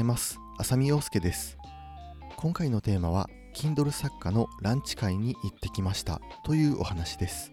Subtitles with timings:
[0.00, 0.40] います。
[0.58, 1.56] 浅見陽介です。
[2.36, 6.20] 今回のテーマは Kindle 作家のランチ会に行ってきました。
[6.44, 7.52] というお話です。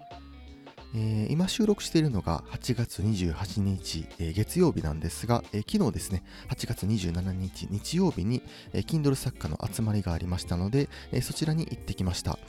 [0.95, 8.41] えー、今収録しているのが8月28日、えー、月曜日なんですが、えー、昨日ですね、8月27日日曜日に、
[8.73, 12.39] え Kindle 作家の集まりがありましたので、えそちらに行ってきました。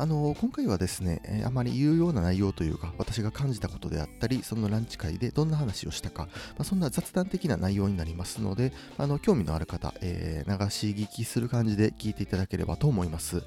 [0.00, 6.30] あの今回はですね、えあまり言うような内容というか、私が感じたことであったり、そのランチ会でどんな話をしたか、ま
[6.60, 13.42] あ、そんな雑談的な内容になりますので、あの興味のある方、えー流し聞きする感じで聞いていただければと思います。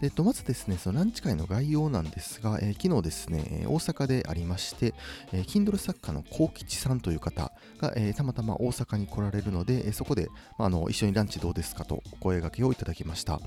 [0.00, 4.94] で、と、まずですね、そのランチ会の概要なんですが、えー、昨日ですね、大阪でありまして、
[5.32, 13.40] えー、Kindle 作家の幸吉さんという方が、えー、たまたま大阪に来られるので、え、そこで、まあ、の一緒にランチどうですかとお声掛けをいただきました。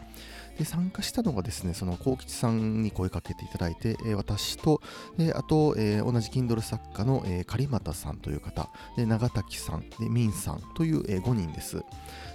[0.58, 4.82] で参加したのがですね、その幸吉さんに声かけていただいて、え、私と、
[5.18, 11.84] であと、え、同じ Kindle 作家の、え、狩俣さんという方、で長滝さん、でミンさんという、え、5人です。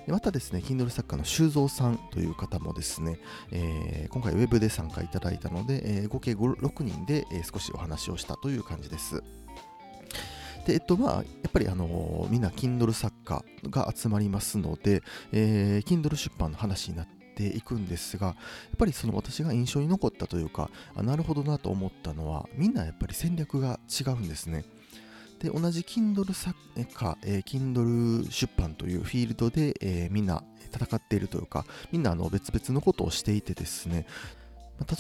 [0.07, 3.19] でまたですね、Kindle 作家の修造さんという方もですね、
[3.51, 9.23] えー、今回ウェブで参加いただいたので、え、合計6人で、え、少しお話をしたという感じです。
[10.67, 18.37] で、えっと、まあ、やっぱり、あの、みんな Kindle 作家が集まりますので、えー、Kindle 出版の話になっていくんですが、やっ
[18.77, 24.65] ぱりその私が印象に残ったというか、あなるほどなと思ったのは、みんなやっぱり戦略が違うんですね。
[25.39, 26.57] で同じ Kindle 作
[26.95, 30.43] 家、えー、Kindle 出版というフィールドで、えー、みんな
[30.75, 34.07] 戦っているというかみんなあの別々のことをしていてですね。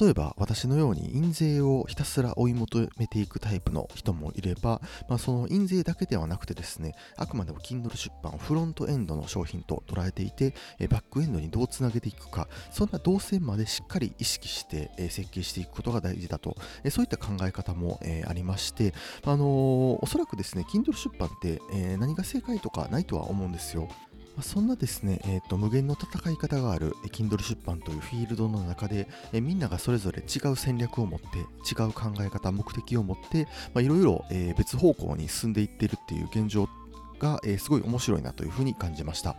[0.00, 10.54] 例えば私のように印税をひたすら追い求めていくタイプの人もいれば、まあ、その印税だけではなくてですねあくまでも Kindle 出版をフロントエンドの商品と捉えていて
[10.88, 16.56] バックエンドにどうつなげていくかそんな動線までしっかり意識して設計していくことが大事だと
[16.90, 21.60] そういった考え方もありましてあの、おそらくですね Kindle 出版って
[21.98, 23.88] 何が正解とかないとは思うんですよ。
[24.36, 33.48] ま、そんなですね、えーと、無限の戦い方がある Kindle 出版というフィールドの中で、え、みんながそれぞれ違う戦略を持って違う考え方目的を持って
[33.80, 34.24] いろいろ
[34.56, 36.68] 別方向に進んでいってるっていう現状
[37.18, 39.36] が、えー、すごい面白いなというふうに感じました。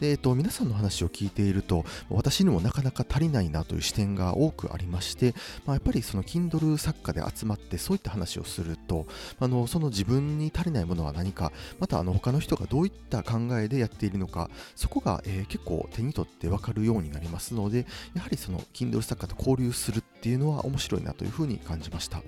[0.00, 5.34] で、えーと、皆さんの話を聞いていると、私にもなかなか足りないなという視点が多くありまして、
[5.66, 9.06] まあ、やっぱりその Kindle 作家で集まってそういった話をすると、
[9.40, 22.22] あのその自分に足りないものは何か、またあの他の人がどういった考えでやっているのか、そこが、えー、結構手に取って分かるようになりますので、やはりその Kindle 作家と交流するっていうのは面白いなというふうに感じました。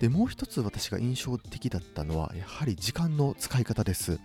[0.00, 4.20] でもう一つ私が印象的だったのはやはり時間の使い方です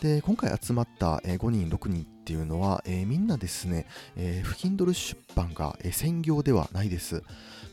[0.00, 3.86] で今回集まった5人6人っていうのは、えー、みんなですね、
[4.16, 7.22] えー、Kindle 出版が、専業ではないです、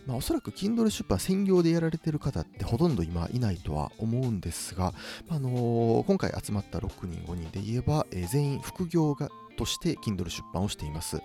[0.05, 4.94] まあ、おそらく Kindle 出版専業でやられてる方ってほとんど今いないとは思うんですが、
[5.27, 11.17] あのー、今回集まった6人5人で言えば、えー、全員副業がとして Kindle 出版をしています。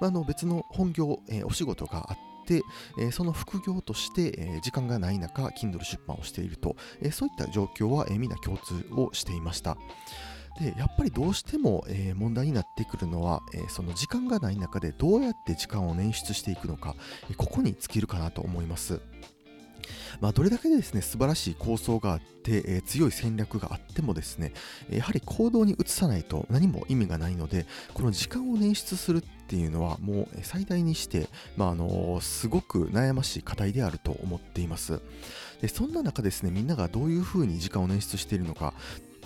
[0.00, 2.28] まあ、あの別の本業、えー、お仕事があって、
[2.98, 9.76] えその副業として、え時間がない中、Kindle 出版をしていると、えそういった状況は、えみんな共通をしていました。
[10.58, 16.96] でやっぱりどうしても、え、問題になってくるのは、え、その時間がない中でどうやって時間を捻出していくのか、
[17.30, 19.00] え、ここに尽きるかなと思います。
[20.20, 24.52] まあ、どれだけですね素晴らしい構想があって、えー、強い戦略があってもですね
[24.90, 35.00] やはり行動に移さないと何も意味がないのでこの時間を捻出するっていうのはもう最大にして、まあ、あのすごく悩ましい課題であると思っています。
[35.62, 38.74] でそんな中ですねみんながどういうふうに時間を捻出しているのか。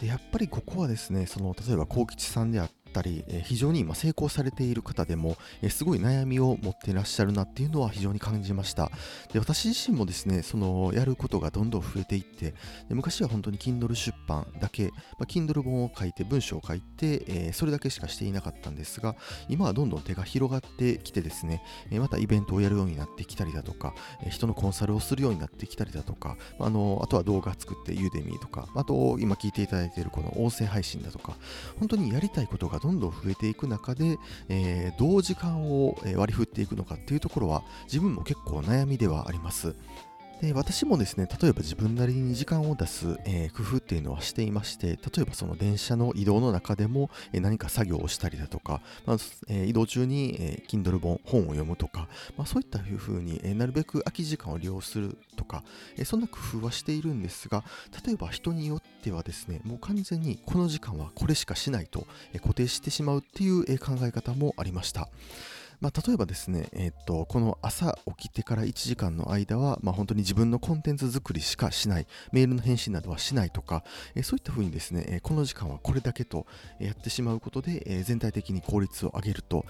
[0.00, 8.91] でやっぱりここはですねその例えば幸吉さんであったり、え非常に今成功されている方でも、えすごい悩みを持ってらっしゃるなっていうのは非常に感じました。
[9.32, 12.54] で私自身もですねそのやることがどんどん増えていって
[12.88, 19.16] で昔は本当に Kindle 出版だけ、まあ、Kindle 本を書いて文章を書いて、えー、それだけしかしていなかったんですが
[19.48, 23.94] 今はどんどん手が広がってきてですね、えまたイベントをやるようになってきたりだとか、
[24.24, 31.36] え人のコンサルをするようになってきたりだとかあのあとは動画作ってユーデミーとかあと今聞いていただいているこの音声配信だとか
[31.78, 34.18] 本当にやりたいことがどんどん増えていく中で、
[34.48, 39.74] えー、どう時間を割り振っていくのかっていうところは自分も結構悩みではあります。
[40.42, 49.16] で私もですね例えば自分なりに時間を出す、えー、工夫っていうのはしていまして例えばその電車の移動の中でも、えー、何か作業をしたりだとか、まあ
[49.48, 55.62] えー、移動中に、え Kindle 本本を読むとか、まあ、そういったふうに、えなるべく空き時間を利用するとか、
[55.97, 57.62] えそんな工夫はしているんですが
[58.04, 65.09] 例えば人によってはですねもう完全にこの時間はこれしかしないと、え固定してしまうっていう、え考え方もありました。
[65.82, 73.82] まあ、例えばですね、えー、とこの朝起きてから1時間の間は、まあ、本当に自分のコンテンツ作りしかしない、メールの返信などはしないとか、
[74.14, 76.46] えー、そういったふうにですね、えこの時間はこれだけと
[76.78, 79.66] やってしまうことで、え全体的に効率を上げると、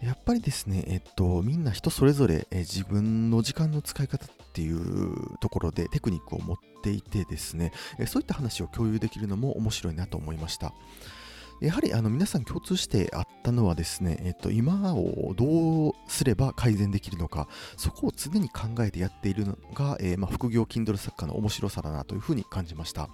[0.00, 10.72] やっぱりですね、えっと、みんな人それぞれ、え自分の時間の使い方っていうところでテクニックを持っていてですね、えそういった話を共有できるのも面白いなと思いました。
[11.60, 23.08] やはりあの皆さん共通してあったのはですね、えっと、今をどうすれば改善できるのか、そこを常に考えてやっているのが、えー、まあ、副業 Kindle 作家の面白さだなというふうに感じました。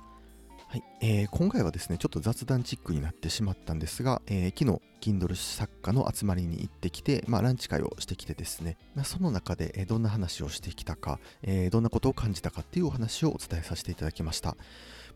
[0.74, 14.56] はいえー、今回はですね、ちょっと雑談チックになってしまったんですが、えー、昨日、Kindle 作家の集まりに行ってきて、まあ、ランチ会をしてきてですね、まあ、その中で、どんな話をしてきたか、えー、どんなことを感じたかっていうお話をお伝えさせていただきました。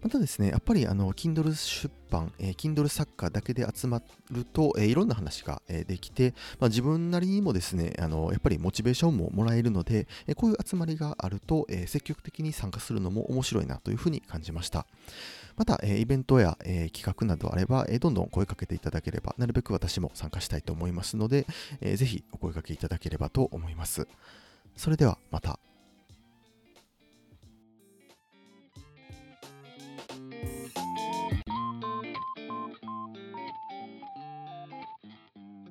[0.01, 4.01] またですね、やっぱりあの Kindle 出版、えー、Kindle 作家だけで集ま
[4.31, 14.87] ると、えー、いろんな話が、えー、できて、まあ、自分なりにもですね、あのやっぱりモチベーションももらえるので、えー、こういう集まりがあると、えー、積極的に参加するのも面白いなというふうに感じました。
[15.57, 21.47] また、えー、イベントや、えー、企画などあれば、えー、どんどん声かけていただければ、なるべく私も参加したいと思いますので、
[21.81, 24.07] えー、ぜひお声かけいただければと思います。
[24.77, 25.59] それではまた。